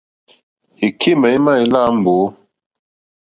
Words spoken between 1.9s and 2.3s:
mbǒ.